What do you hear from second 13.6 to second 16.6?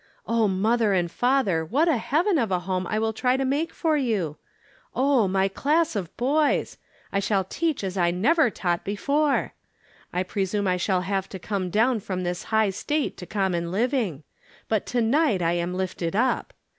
living. But to night I am lifted up.